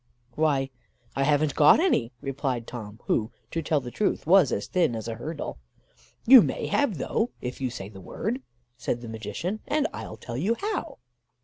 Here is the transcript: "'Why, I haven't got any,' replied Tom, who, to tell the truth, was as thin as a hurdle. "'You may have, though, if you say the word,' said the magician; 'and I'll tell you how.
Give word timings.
"'Why, 0.33 0.71
I 1.15 1.21
haven't 1.25 1.53
got 1.53 1.79
any,' 1.79 2.11
replied 2.21 2.65
Tom, 2.65 2.99
who, 3.05 3.31
to 3.51 3.61
tell 3.61 3.79
the 3.79 3.91
truth, 3.91 4.25
was 4.25 4.51
as 4.51 4.65
thin 4.65 4.95
as 4.95 5.07
a 5.07 5.13
hurdle. 5.13 5.59
"'You 6.25 6.41
may 6.41 6.65
have, 6.65 6.97
though, 6.97 7.29
if 7.39 7.61
you 7.61 7.69
say 7.69 7.87
the 7.87 8.01
word,' 8.01 8.41
said 8.77 9.01
the 9.01 9.07
magician; 9.07 9.59
'and 9.67 9.85
I'll 9.93 10.17
tell 10.17 10.37
you 10.37 10.55
how. 10.55 10.97